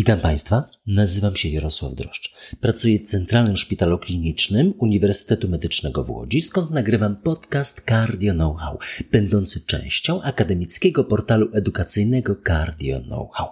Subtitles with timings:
[0.00, 2.34] Witam Państwa, nazywam się Jarosław Droszcz.
[2.60, 8.78] Pracuję w Centralnym Szpitalu Klinicznym Uniwersytetu Medycznego w Łodzi, skąd nagrywam podcast Cardio Know-how,
[9.12, 13.48] będący częścią akademickiego portalu edukacyjnego Cardio Know-how.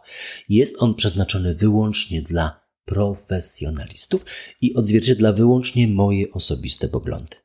[0.48, 4.24] Jest on przeznaczony wyłącznie dla profesjonalistów
[4.60, 7.36] i odzwierciedla wyłącznie moje osobiste poglądy.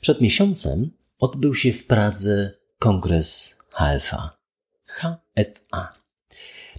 [0.00, 4.38] Przed miesiącem odbył się w Pradze kongres HFA.
[4.88, 6.07] HFA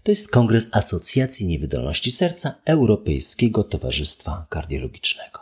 [0.04, 5.40] to jest Kongres Asocjacji Niewydolności Serca Europejskiego Towarzystwa Kardiologicznego.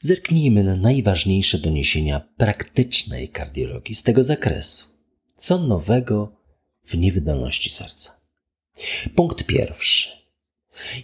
[0.00, 4.86] Zerknijmy na najważniejsze doniesienia praktycznej kardiologii z tego zakresu.
[5.36, 6.36] Co nowego
[6.84, 8.12] w niewydolności serca?
[9.14, 10.08] Punkt pierwszy.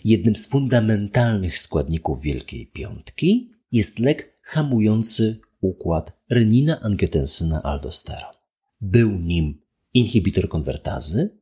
[0.05, 8.35] Jednym z fundamentalnych składników Wielkiej Piątki jest lek hamujący układ renina-angiotensyna-aldosteron.
[8.81, 9.62] Był nim
[9.95, 11.39] inhibitor konwertazy,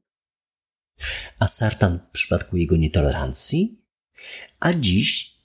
[1.38, 3.82] asartan w przypadku jego nietolerancji,
[4.60, 5.36] a dziś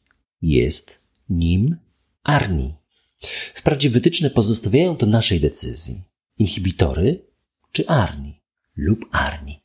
[0.41, 1.77] jest nim
[2.23, 2.75] arni.
[3.53, 6.03] Wprawdzie wytyczne pozostawiają to naszej decyzji.
[6.38, 7.25] Inhibitory
[7.72, 8.41] czy arni
[8.75, 9.63] lub arni.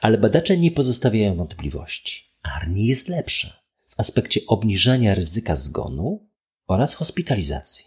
[0.00, 2.24] Ale badacze nie pozostawiają wątpliwości.
[2.42, 6.28] Arni jest lepsze w aspekcie obniżania ryzyka zgonu
[6.66, 7.86] oraz hospitalizacji.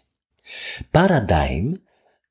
[0.92, 1.76] Paradigm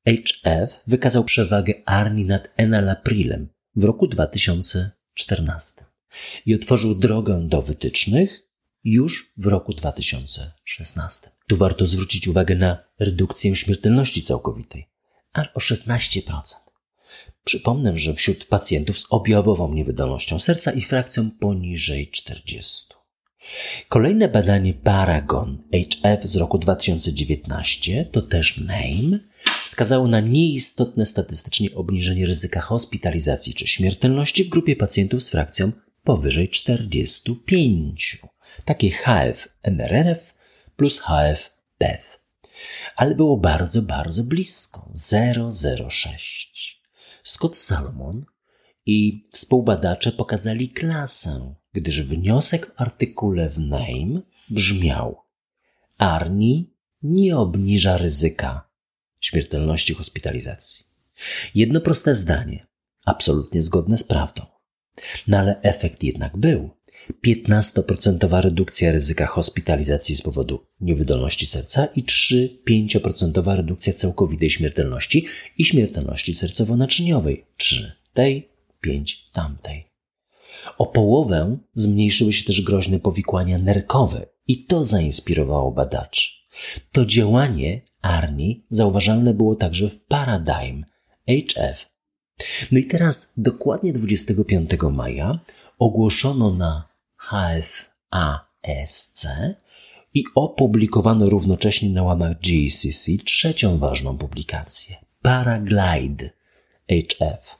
[0.06, 4.06] HF wykazał przewagę Arni nad enalaprilem w roku
[5.16, 5.84] 2014
[6.46, 8.42] i otworzył drogę do wytycznych
[8.84, 11.30] już w roku 2016.
[11.48, 14.88] Tu warto zwrócić uwagę na redukcję śmiertelności całkowitej,
[15.32, 16.32] aż o 16%.
[17.44, 22.86] Przypomnę, że wśród pacjentów z objawową niewydolnością serca i frakcją poniżej 40.
[23.88, 29.18] Kolejne badanie Paragon HF z roku 2019 to też NAME
[29.66, 35.72] wskazało na nieistotne statystycznie obniżenie ryzyka hospitalizacji czy śmiertelności w grupie pacjentów z frakcją
[36.04, 38.18] powyżej 45.
[38.64, 40.34] Takie HF-MRRF
[40.76, 42.18] plus HF-PEF.
[42.96, 44.92] Ale było bardzo, bardzo blisko.
[45.90, 46.82] 006.
[47.22, 48.24] Scott Salomon
[48.86, 55.16] i współbadacze pokazali klasę, gdyż wniosek w artykule w NAME brzmiał
[55.98, 58.65] ARNI nie obniża ryzyka
[59.20, 60.84] śmiertelności hospitalizacji.
[61.54, 62.66] Jedno proste zdanie,
[63.04, 64.42] absolutnie zgodne z prawdą.
[65.28, 66.70] No ale efekt jednak był.
[67.26, 72.04] 15% redukcja ryzyka hospitalizacji z powodu niewydolności serca i
[72.68, 75.26] 3-5% redukcja całkowitej śmiertelności
[75.58, 77.44] i śmiertelności sercowo-naczyniowej.
[77.56, 78.48] 3 tej,
[78.80, 79.84] 5 tamtej.
[80.78, 86.30] O połowę zmniejszyły się też groźne powikłania nerkowe i to zainspirowało badaczy.
[86.92, 90.84] To działanie Arni zauważalne było także w Paradigm
[91.28, 91.86] HF.
[92.72, 95.40] No i teraz dokładnie 25 maja
[95.78, 97.66] ogłoszono na HFASC
[100.14, 106.30] i opublikowano równocześnie na łamach GCC trzecią ważną publikację Paraglide
[106.90, 107.56] HF.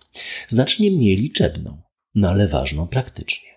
[0.48, 1.82] Znacznie mniej liczebną,
[2.14, 3.48] no ale ważną praktycznie.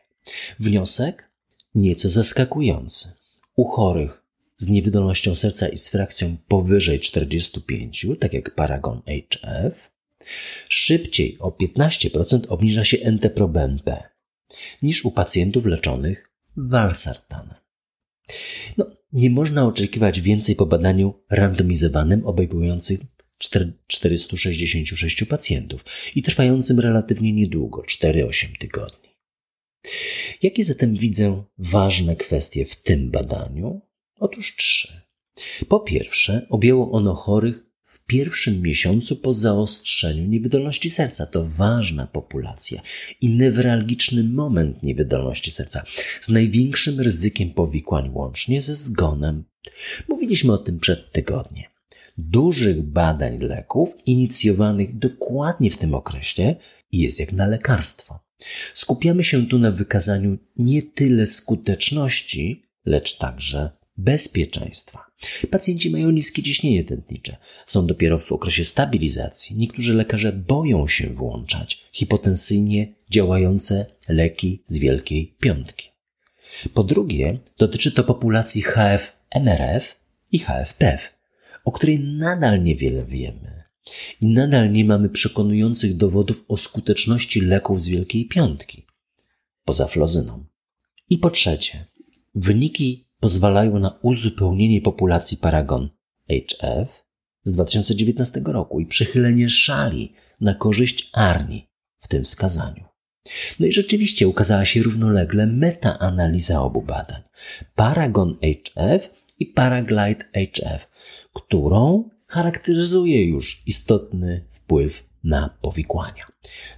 [0.60, 1.30] Wniosek
[1.76, 3.12] nieco zaskakujący.
[3.56, 4.29] U chorych
[4.60, 9.92] z niewydolnością serca i z frakcją powyżej 45, tak jak Paragon HF,
[10.70, 13.98] szybciej o 15% obniża się NT-proBNP
[14.82, 17.56] niż u pacjentów leczonych valsartanem.
[18.78, 22.98] No, nie można oczekiwać więcej po badaniu randomizowanym obejmującym
[23.88, 29.10] 466 pacjentów i trwającym relatywnie niedługo 4-8 tygodni.
[30.42, 33.89] Jakie zatem widzę ważne kwestie w tym badaniu?
[34.20, 35.02] Otóż trzy.
[35.68, 41.26] Po pierwsze, objęło ono chorych w pierwszym miesiącu po zaostrzeniu niewydolności serca.
[41.26, 42.82] To ważna populacja
[43.22, 45.84] i newralgiczny moment niewydolności serca
[46.22, 49.44] z największym ryzykiem powikłań łącznie ze zgonem.
[50.10, 51.66] Mówiliśmy o tym przed tygodniem.
[52.18, 56.56] Dużych badań leków inicjowanych dokładnie w tym okresie
[56.92, 58.20] jest jak na lekarstwo.
[58.74, 65.06] Skupiamy się tu na wykazaniu nie tyle skuteczności, lecz także bezpieczeństwa.
[65.52, 69.58] Pacjenci mają niskie ciśnienie tętnicze, są dopiero w okresie stabilizacji.
[69.58, 75.90] Niektórzy lekarze boją się włączać hipotensyjnie działające leki z wielkiej piątki.
[76.74, 79.82] Po drugie, dotyczy to populacji HF-MRF
[80.32, 81.00] i HF-PEF,
[81.66, 83.64] o której nadal niewiele wiemy.
[84.22, 88.86] I nadal nie mamy przekonujących dowodów o skuteczności leków z wielkiej piątki,
[89.66, 90.46] poza flozyną.
[91.10, 91.86] I po trzecie,
[92.36, 95.90] wyniki pozwalają na uzupełnienie populacji Paragon
[96.30, 97.04] HF
[97.44, 101.68] z 2019 roku i przychylenie szali na korzyść Arni
[102.00, 102.84] w tym wskazaniu.
[103.60, 107.22] No i rzeczywiście ukazała się równolegle metaanaliza obu badań.
[107.76, 110.88] Paragon HF i Paraglide HF,
[111.34, 116.26] którą charakteryzuje już istotny wpływ na powikłania.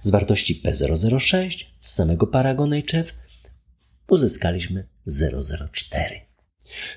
[0.00, 3.14] Z wartości P006 z samego Paragon HF
[4.08, 6.31] uzyskaliśmy 004,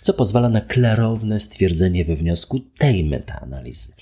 [0.01, 3.93] co pozwala na klarowne stwierdzenie we wniosku tej metaanalizy.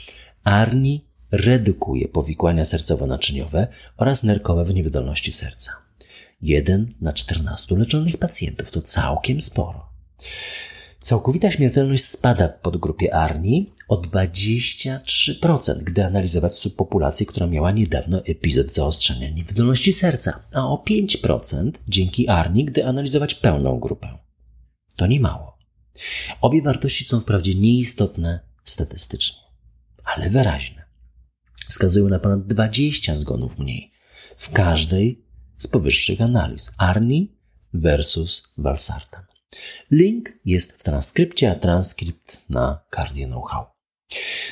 [0.44, 3.68] ARNI redukuje powikłania sercowo-naczyniowe
[3.98, 5.72] oraz nerkowe w niewydolności serca.
[6.42, 9.90] 1 na 14 leczonych pacjentów to całkiem sporo.
[11.00, 18.74] Całkowita śmiertelność spada w podgrupie ARNI o 23%, gdy analizować subpopulację, która miała niedawno epizod
[18.74, 24.18] zaostrzenia niewydolności serca, a o 5% dzięki ARNI, gdy analizować pełną grupę.
[24.96, 25.53] To nie mało.
[26.42, 29.38] Obie wartości są wprawdzie nieistotne statystycznie,
[30.04, 30.86] ale wyraźne.
[31.70, 33.92] Wskazują na ponad 20 zgonów mniej
[34.38, 35.26] w każdej
[35.58, 37.38] z powyższych analiz ARNI
[37.74, 39.24] versus Valsartan.
[39.92, 43.66] Link jest w transkrypcie, a transkrypt na Cardio Know-how.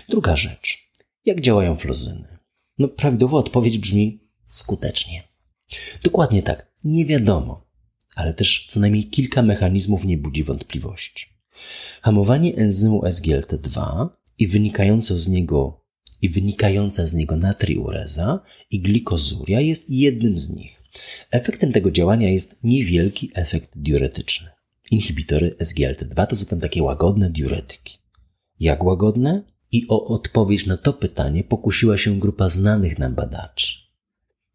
[0.09, 0.91] Druga rzecz.
[1.25, 2.37] Jak działają flozyny?
[2.77, 5.23] No, prawidłowa odpowiedź brzmi skutecznie.
[6.03, 6.71] Dokładnie tak.
[6.83, 7.67] Nie wiadomo,
[8.15, 11.25] ale też co najmniej kilka mechanizmów nie budzi wątpliwości.
[12.01, 15.81] Hamowanie enzymu SGLT2 i wynikające z niego
[16.21, 18.39] i wynikająca z niego natriureza
[18.71, 20.83] i glikozuria jest jednym z nich.
[21.31, 24.49] Efektem tego działania jest niewielki efekt diuretyczny.
[24.91, 27.97] Inhibitory SGLT2 to zatem takie łagodne diuretyki.
[28.59, 29.43] Jak łagodne?
[29.71, 33.75] I o odpowiedź na to pytanie pokusiła się grupa znanych nam badaczy.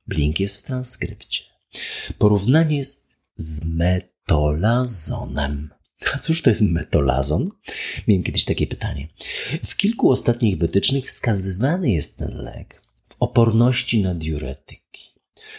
[0.07, 1.43] Blink jest w transkrypcie.
[2.19, 3.06] Porównanie z
[3.65, 5.71] metolazonem.
[6.15, 7.51] A cóż to jest metolazon?
[8.09, 9.09] Miałem kiedyś takie pytanie.
[9.67, 15.03] W kilku ostatnich wytycznych wskazywany jest ten lek w oporności na diuretyki.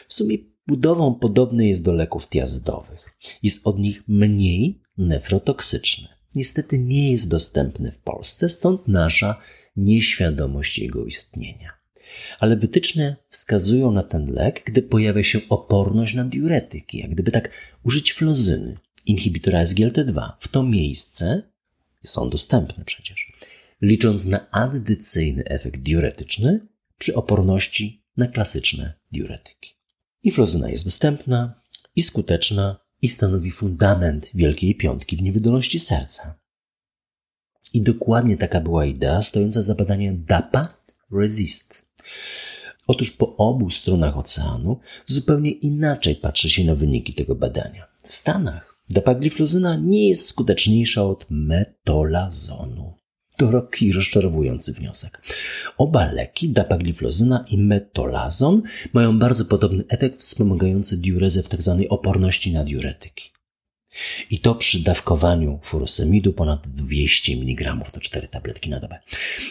[0.07, 0.38] W sumie
[0.68, 3.18] budową podobny jest do leków tiazydowych.
[3.44, 6.07] Jest od nich mniej nefrotoksyczny.
[6.35, 9.41] Niestety nie jest dostępny w Polsce, stąd nasza
[9.75, 11.71] nieświadomość jego istnienia.
[12.39, 17.51] Ale wytyczne wskazują na ten lek, gdy pojawia się oporność na diuretyki, jak gdyby tak
[17.83, 21.41] użyć flozyny, inhibitora SGLT2 w to miejsce,
[22.03, 23.33] są dostępne przecież,
[23.81, 26.67] licząc na addycyjny efekt diuretyczny
[26.97, 29.75] przy oporności na klasyczne diuretyki.
[30.23, 31.61] I flozyna jest dostępna
[31.95, 36.39] i skuteczna i stanowi fundament Wielkiej Piątki w niewydolności serca.
[37.73, 41.87] I dokładnie taka była idea stojąca za badaniem DAPA Resist.
[42.87, 47.87] Otóż po obu stronach oceanu zupełnie inaczej patrzy się na wyniki tego badania.
[48.03, 52.93] W Stanach dapagliflozyna nie jest skuteczniejsza od metolazonu.
[53.37, 55.21] To roki rozczarowujący wniosek.
[55.77, 58.61] Oba leki, dapagliflozyna i metolazon,
[58.93, 61.77] mają bardzo podobny efekt wspomagający diurezę w tzw.
[61.79, 63.29] Tak oporności na diuretyki.
[64.29, 68.99] I to przy dawkowaniu furosemidu ponad 200 mg, to 4 tabletki na dobę.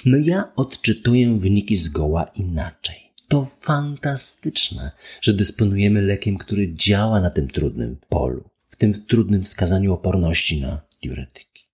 [0.05, 3.06] No ja odczytuję wyniki zgoła inaczej.
[3.29, 4.91] To fantastyczne,
[5.21, 10.81] że dysponujemy lekiem, który działa na tym trudnym polu, w tym trudnym wskazaniu oporności na
[11.03, 11.69] diuretyki.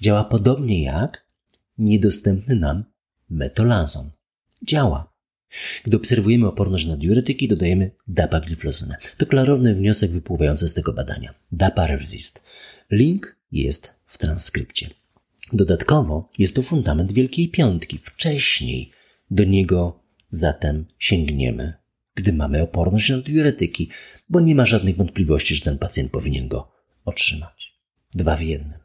[0.00, 1.26] Działa podobnie jak
[1.78, 2.84] niedostępny nam
[3.30, 4.10] metolazon.
[4.62, 5.12] Działa.
[5.84, 8.96] Gdy obserwujemy oporność na diuretyki, dodajemy dapagliflozynę.
[9.16, 11.34] To klarowny wniosek wypływający z tego badania.
[11.52, 12.46] Daparesist.
[12.90, 14.88] Link jest w transkrypcie.
[15.52, 17.98] Dodatkowo jest to fundament Wielkiej Piątki.
[17.98, 18.90] Wcześniej
[19.30, 21.74] do niego zatem sięgniemy,
[22.14, 23.90] gdy mamy oporność na diuretyki,
[24.28, 26.72] bo nie ma żadnych wątpliwości, że ten pacjent powinien go
[27.04, 27.74] otrzymać.
[28.14, 28.78] Dwa w jednym.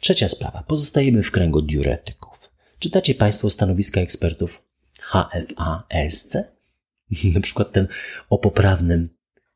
[0.00, 0.62] Trzecia sprawa.
[0.62, 2.50] Pozostajemy w kręgu diuretyków.
[2.78, 4.64] Czytacie Państwo stanowiska ekspertów
[5.12, 6.42] HFA-ESC?
[7.34, 7.88] Na przykład ten
[8.30, 9.08] o poprawnym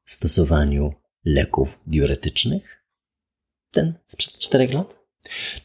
[0.06, 0.92] stosowaniu
[1.24, 2.84] leków diuretycznych?
[3.70, 4.98] Ten sprzed czterech lat?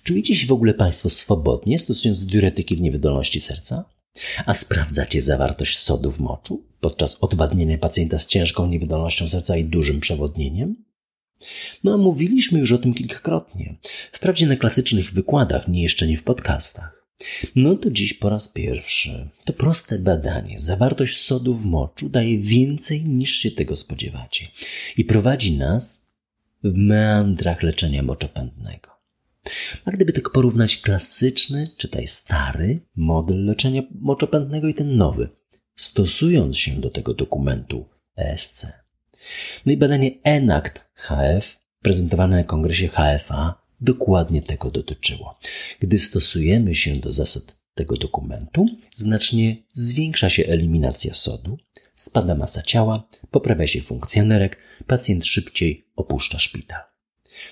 [0.03, 3.93] Czujecie się w ogóle Państwo swobodnie stosując diuretyki w niewydolności serca?
[4.45, 9.99] A sprawdzacie zawartość sodu w moczu podczas odwadnienia pacjenta z ciężką niewydolnością serca i dużym
[9.99, 10.75] przewodnieniem?
[11.83, 13.75] No, mówiliśmy już o tym kilkakrotnie.
[14.11, 17.03] Wprawdzie na klasycznych wykładach, nie jeszcze nie w podcastach.
[17.55, 19.29] No to dziś po raz pierwszy.
[19.45, 20.59] To proste badanie.
[20.59, 24.47] Zawartość sodu w moczu daje więcej niż się tego spodziewacie
[24.97, 26.13] i prowadzi nas
[26.63, 28.92] w meandrach leczenia moczopędnego.
[29.85, 35.29] A gdyby tak porównać klasyczny, czytaj stary model leczenia moczopędnego i ten nowy,
[35.75, 38.67] stosując się do tego dokumentu ESC.
[39.65, 45.39] No i badanie ENACT HF, prezentowane na kongresie HFA, dokładnie tego dotyczyło.
[45.79, 51.57] Gdy stosujemy się do zasad tego dokumentu, znacznie zwiększa się eliminacja sodu,
[51.95, 54.57] spada masa ciała, poprawia się funkcja nerek,
[54.87, 56.92] pacjent szybciej opuszcza szpital.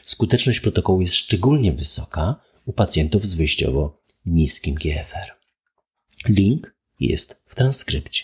[0.03, 5.31] Skuteczność protokołu jest szczególnie wysoka u pacjentów z wyjściowo niskim GFR.
[6.27, 8.24] Link jest w transkrypcie.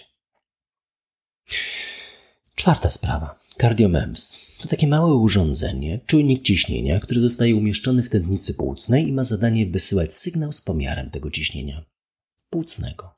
[2.55, 3.39] Czwarta sprawa.
[3.61, 4.47] CardioMEMS.
[4.61, 9.65] To takie małe urządzenie, czujnik ciśnienia, który zostaje umieszczony w tętnicy płucnej i ma zadanie
[9.65, 11.85] wysyłać sygnał z pomiarem tego ciśnienia
[12.49, 13.16] płucnego.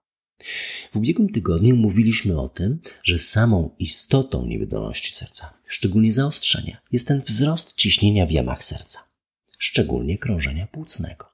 [0.92, 7.22] W ubiegłym tygodniu mówiliśmy o tym, że samą istotą niewydolności serca, szczególnie zaostrzenia, jest ten
[7.22, 9.00] wzrost ciśnienia w jamach serca,
[9.58, 11.26] szczególnie krążenia płucnego.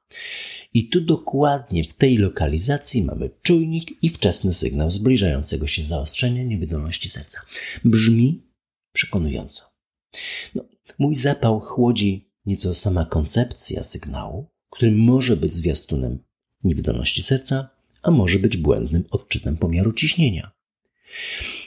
[0.74, 7.10] I tu dokładnie w tej lokalizacji mamy czujnik i wczesny sygnał zbliżającego się zaostrzenia niewydolności
[7.10, 7.42] serca.
[7.86, 8.52] Brzmi
[8.94, 9.64] przekonująco.
[10.56, 10.66] No,
[11.00, 16.20] mój zapał chłodzi nieco sama koncepcja sygnału, który może być zwiastunem
[16.64, 17.75] niewydolności serca,
[18.06, 20.52] a może być błędnym odczytem pomiaru ciśnienia.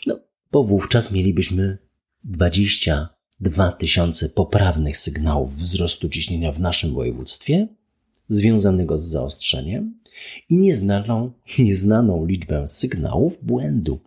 [0.07, 0.21] No,
[0.53, 1.79] bo wówczas mielibyśmy
[2.25, 7.69] 22 tysiące poprawnych sygnałów wzrostu ciśnienia w naszym województwie,
[8.29, 10.01] związanego z zaostrzeniem
[10.49, 14.01] i nieznaną, nieznaną liczbę sygnałów błędu.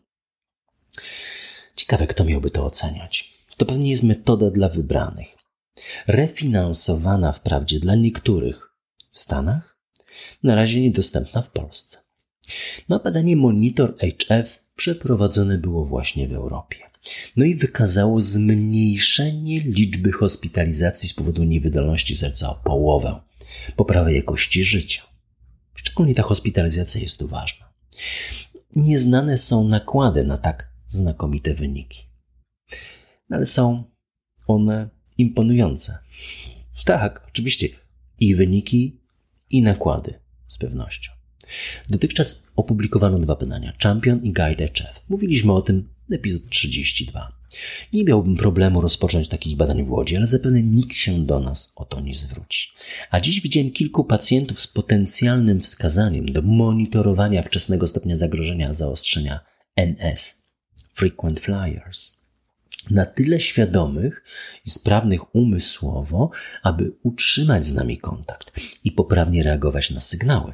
[1.75, 3.33] Ciekawe, kto miałby to oceniać.
[3.57, 5.35] To pewnie jest metoda dla wybranych.
[6.07, 8.71] Refinansowana wprawdzie dla niektórych
[9.11, 9.77] w Stanach,
[10.43, 12.10] na razie niedostępna w Polsce.
[12.89, 16.77] No, badanie Monitor HF przeprowadzone było właśnie w Europie.
[17.37, 23.21] No i wykazało zmniejszenie liczby hospitalizacji z powodu niewydolności serca o połowę,
[23.75, 25.01] poprawę jakości życia.
[25.73, 27.71] Szczególnie ta hospitalizacja jest tu ważna.
[28.75, 32.03] Nieznane są nakłady na tak znakomite wyniki.
[33.29, 33.83] No ale są
[34.47, 35.97] one imponujące.
[36.85, 37.67] Tak, oczywiście.
[38.19, 39.01] I wyniki,
[39.49, 41.20] i nakłady, z pewnością.
[41.89, 45.01] Dotychczas opublikowano dwa badania, Champion i Guide HF.
[45.09, 47.41] Mówiliśmy o tym w epizod 32.
[47.93, 51.85] Nie miałbym problemu rozpocząć takich badań w Łodzi, ale zapewne nikt się do nas o
[51.85, 52.67] to nie zwróci.
[53.11, 59.39] A dziś widziałem kilku pacjentów z potencjalnym wskazaniem do monitorowania wczesnego stopnia zagrożenia zaostrzenia
[59.75, 60.43] NS,
[60.93, 62.21] Frequent Flyers.
[62.89, 64.23] Na tyle świadomych
[64.65, 66.29] i sprawnych umysłowo,
[66.63, 68.51] aby utrzymać z nami kontakt
[68.83, 70.53] i poprawnie reagować na sygnały.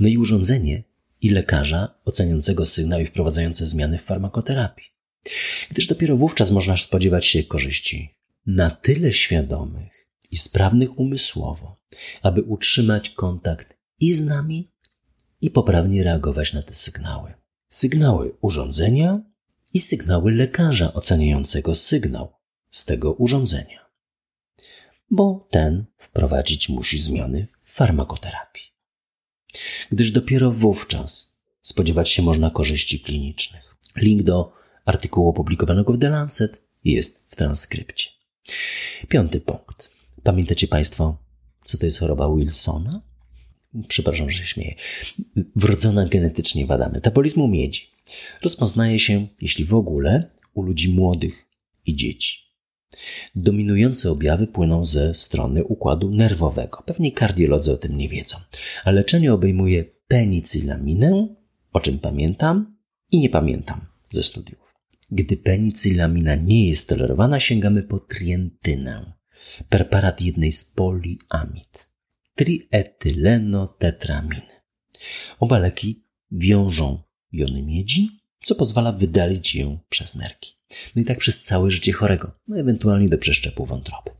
[0.00, 0.82] No i urządzenie
[1.20, 4.86] i lekarza oceniającego sygnał i wprowadzające zmiany w farmakoterapii.
[5.70, 8.14] Gdyż dopiero wówczas można spodziewać się korzyści
[8.46, 11.80] na tyle świadomych i sprawnych umysłowo,
[12.22, 14.70] aby utrzymać kontakt i z nami,
[15.40, 17.34] i poprawnie reagować na te sygnały.
[17.68, 19.20] Sygnały urządzenia
[19.74, 22.32] i sygnały lekarza oceniającego sygnał
[22.70, 23.90] z tego urządzenia.
[25.10, 28.70] Bo ten wprowadzić musi zmiany w farmakoterapii
[29.90, 33.76] gdyż dopiero wówczas spodziewać się można korzyści klinicznych.
[33.96, 34.52] Link do
[34.84, 38.10] artykułu opublikowanego w The Lancet jest w transkrypcie.
[39.08, 39.90] Piąty punkt.
[40.22, 41.18] Pamiętacie Państwo,
[41.64, 43.02] co to jest choroba Wilsona?
[43.88, 44.74] Przepraszam, że się śmieję.
[45.56, 47.90] Wrodzona genetycznie wada metabolizmu miedzi.
[48.42, 51.46] Rozpoznaje się, jeśli w ogóle, u ludzi młodych
[51.86, 52.49] i dzieci.
[53.34, 56.82] Dominujące objawy płyną ze strony układu nerwowego.
[56.86, 58.36] Pewnie kardiolodzy o tym nie wiedzą.
[58.84, 61.34] A leczenie obejmuje penicylaminę,
[61.72, 62.76] o czym pamiętam
[63.10, 64.74] i nie pamiętam ze studiów.
[65.10, 69.12] Gdy penicylamina nie jest tolerowana, sięgamy po trientynę,
[69.68, 71.90] preparat jednej z poliamid,
[72.34, 74.60] trietylenotetraminy.
[75.38, 78.08] Oba leki wiążą jony miedzi,
[78.44, 80.59] co pozwala wydalić ją przez nerki.
[80.96, 84.10] No i tak przez całe życie chorego, no ewentualnie do przeszczepu wątroby.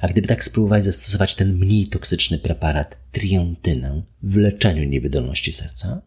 [0.00, 6.02] A gdyby tak spróbować zastosować ten mniej toksyczny preparat triontynę w leczeniu niewydolności serca,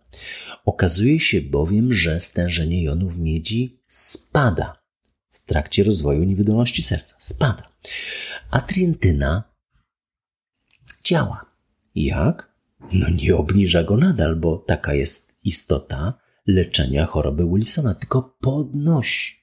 [0.66, 4.84] okazuje się bowiem, że stężenie jonów miedzi spada
[5.30, 7.16] w trakcie rozwoju niewydolności serca.
[7.20, 7.74] Spada.
[8.52, 9.44] A trientyna
[11.04, 11.46] działa.
[11.96, 12.54] Jak?
[12.94, 16.14] No nie obniża go nadal, bo taka jest istota
[16.48, 19.43] leczenia choroby Wilsona, tylko podnosi.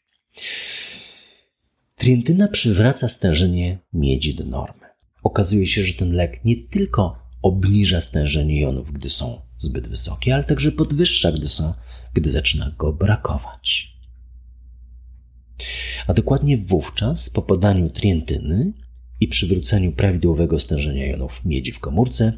[1.95, 4.87] Trientyna przywraca stężenie miedzi do normy.
[5.23, 10.45] Okazuje się, że ten lek nie tylko obniża stężenie jonów, gdy są zbyt wysokie, ale
[10.45, 11.75] także podwyższa, gdy, są,
[12.15, 13.97] gdy zaczyna go brakować.
[16.07, 18.73] A dokładnie wówczas, po podaniu trientyny
[19.21, 22.33] i przywróceniu prawidłowego stężenia jonów miedzi w komórce,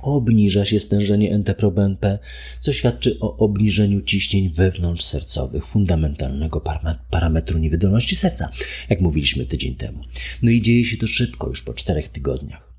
[0.00, 2.18] obniża się stężenie NT-proBNP,
[2.60, 6.62] co świadczy o obniżeniu ciśnień wewnątrzsercowych, fundamentalnego
[7.10, 8.50] parametru niewydolności serca,
[8.88, 10.02] jak mówiliśmy tydzień temu.
[10.42, 12.72] No i dzieje się to szybko, już po czterech tygodniach.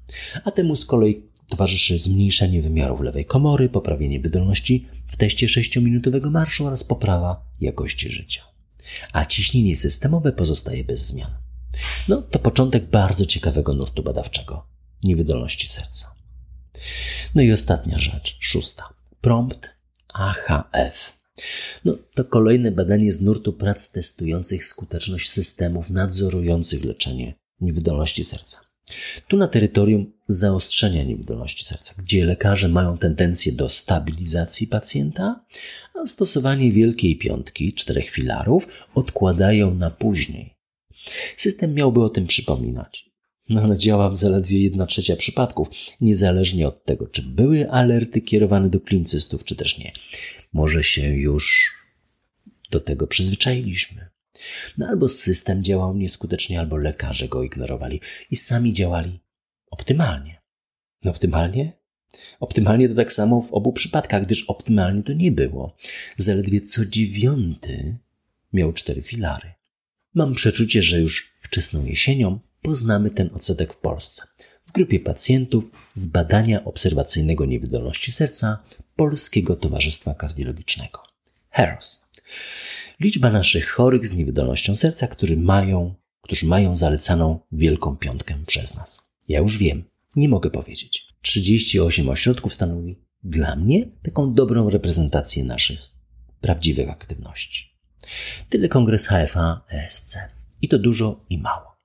[0.44, 6.66] A temu z kolei towarzyszy zmniejszenie wymiarów lewej komory, poprawienie wydolności w teście 6-minutowego marszu
[6.66, 8.42] oraz poprawa jakości życia.
[9.14, 11.32] A ciśnienie systemowe pozostaje bez zmian.
[12.08, 14.66] No, to początek bardzo ciekawego nurtu badawczego
[15.04, 16.19] niewydolności serca.
[17.36, 18.94] No i ostatnia rzecz, szósta.
[19.22, 19.70] Prompt
[20.14, 21.20] AHF.
[21.86, 28.70] No, to kolejne badanie z nurtu prac testujących skuteczność systemów nadzorujących leczenie niewydolności serca.
[29.28, 35.46] Tu na terytorium zaostrzenia niewydolności serca, gdzie lekarze mają tendencję do stabilizacji pacjenta,
[35.94, 40.56] a stosowanie wielkiej piątki, czterech filarów, odkładają na później.
[41.38, 43.09] System miałby o tym przypominać.
[43.50, 45.70] No ale działa w zaledwie 1 trzecia przypadków,
[46.02, 49.92] niezależnie od tego, czy były alerty kierowane do klinicystów, czy też nie.
[50.54, 51.76] Może się już
[52.72, 54.10] do tego przyzwyczailiśmy.
[54.78, 58.02] No albo system działał nieskutecznie, albo lekarze go ignorowali
[58.32, 59.20] i sami działali
[59.72, 60.42] optymalnie.
[61.04, 61.80] No optymalnie?
[62.40, 65.76] Optymalnie to tak samo w obu przypadkach, gdyż optymalnie to nie było.
[66.18, 67.98] Zaledwie co dziewiąty
[68.54, 69.54] miał cztery filary.
[70.14, 74.24] Mam przeczucie, że już wczesną jesienią poznamy ten odsetek w Polsce.
[74.66, 78.64] W grupie pacjentów z badania obserwacyjnego niewydolności serca
[78.96, 81.04] Polskiego Towarzystwa Kardiologicznego.
[81.50, 82.10] HEROS.
[83.00, 89.10] Liczba naszych chorych z niewydolnością serca, którzy mają, którzy mają zalecaną wielką piątkę przez nas.
[89.28, 89.84] Ja już wiem,
[90.16, 91.08] nie mogę powiedzieć.
[91.22, 95.80] 38 ośrodków stanowi dla mnie taką dobrą reprezentację naszych
[96.42, 97.80] prawdziwych aktywności.
[98.50, 100.18] Tyle kongres HFA ESC.
[100.62, 101.79] I to dużo i mało.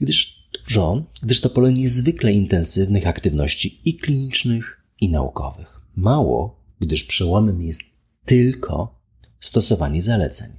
[0.00, 5.80] Gdyż dużo, gdyż to pole niezwykle intensywnych aktywności i klinicznych, i naukowych.
[5.96, 7.82] Mało, gdyż przełomem jest
[8.24, 9.00] tylko
[9.40, 10.50] stosowanie zaleceń.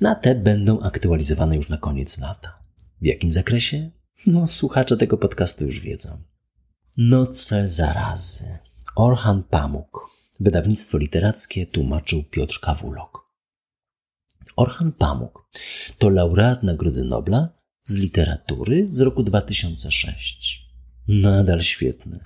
[0.00, 2.58] Na te będą aktualizowane już na koniec lata.
[3.00, 3.90] W jakim zakresie?
[4.26, 6.22] No, słuchacze tego podcastu już wiedzą.
[6.96, 8.58] Noce zarazy.
[8.96, 10.10] Orhan Pamuk.
[10.40, 13.27] Wydawnictwo literackie tłumaczył Piotr Kawulok.
[14.58, 15.44] Orhan Pamuk
[15.98, 17.48] to laureat Nagrody Nobla
[17.84, 20.62] z literatury z roku 2006.
[21.08, 22.18] Nadal świetny.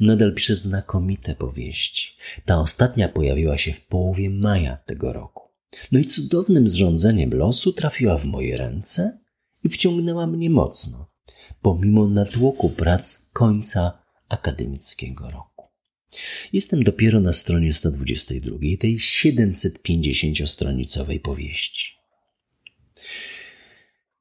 [0.00, 2.16] Nadal pisze znakomite powieści.
[2.44, 5.48] Ta ostatnia pojawiła się w połowie maja tego roku.
[5.92, 9.18] No i cudownym zrządzeniem losu trafiła w moje ręce
[9.64, 11.10] i wciągnęła mnie mocno,
[11.62, 15.57] pomimo natłoku prac końca akademickiego roku.
[16.52, 21.98] Jestem dopiero na stronie 122 tej 750-stronicowej powieści.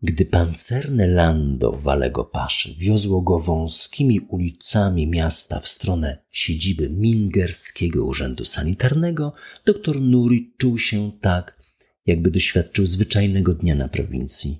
[0.01, 8.45] Gdy pancerne lando Walego Paszy wiozło go wąskimi ulicami miasta w stronę siedziby Mingerskiego Urzędu
[8.45, 9.33] Sanitarnego,
[9.65, 11.63] doktor Nuri czuł się tak,
[12.05, 14.57] jakby doświadczył zwyczajnego dnia na prowincji,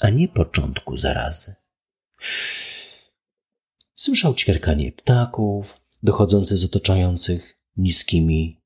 [0.00, 1.54] a nie początku zarazy.
[3.94, 8.60] Słyszał ćwierkanie ptaków, dochodzące z otaczających niskimi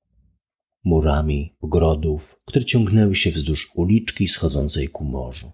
[0.85, 5.53] murami ogrodów, które ciągnęły się wzdłuż uliczki schodzącej ku morzu.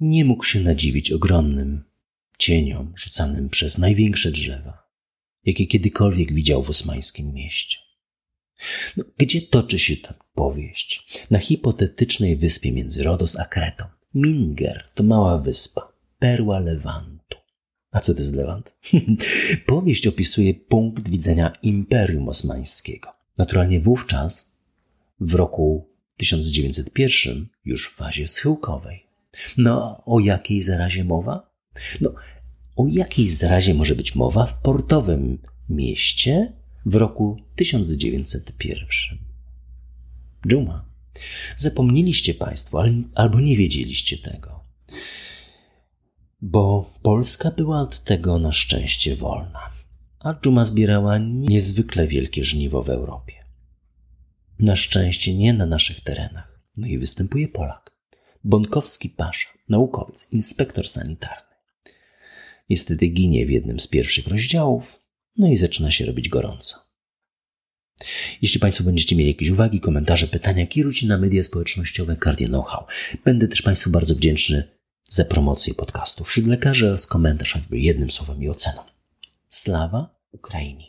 [0.00, 1.84] Nie mógł się nadziwić ogromnym
[2.38, 4.88] cieniom rzucanym przez największe drzewa,
[5.44, 7.78] jakie kiedykolwiek widział w osmańskim mieście.
[8.96, 11.20] No, gdzie toczy się ta powieść?
[11.30, 13.84] Na hipotetycznej wyspie między Rodos a Kretą.
[14.14, 17.15] Minger to mała wyspa, perła Lewantu.
[17.96, 18.76] A co to jest Lewant?
[19.66, 23.12] Powieść opisuje punkt widzenia Imperium Osmańskiego.
[23.38, 24.58] Naturalnie wówczas,
[25.20, 29.06] w roku 1901, już w fazie schyłkowej.
[29.56, 31.50] No, o jakiej zarazie mowa?
[32.00, 32.14] No,
[32.76, 36.52] o jakiej zarazie może być mowa w portowym mieście
[36.86, 39.18] w roku 1901?
[40.48, 40.84] Dżuma.
[41.56, 44.56] Zapomnieliście Państwo, albo nie wiedzieliście tego
[46.50, 49.70] bo Polska była od tego na szczęście wolna,
[50.18, 53.32] a dżuma zbierała niezwykle wielkie żniwo w Europie.
[54.58, 56.60] Na szczęście nie na naszych terenach.
[56.76, 57.96] No i występuje Polak.
[58.44, 61.54] Bąkowski Pasza, naukowiec, inspektor sanitarny.
[62.70, 65.02] Niestety ginie w jednym z pierwszych rozdziałów,
[65.36, 66.76] no i zaczyna się robić gorąco.
[68.42, 72.84] Jeśli Państwo będziecie mieli jakieś uwagi, komentarze, pytania, kierujcie na media społecznościowe Cardio Know-how.
[73.24, 74.75] Będę też Państwu bardzo wdzięczny
[75.10, 78.82] za promocję podcastu wśród lekarzy oraz komentarz choćby jednym słowem i oceną.
[79.48, 80.86] Slawa Ukrainie.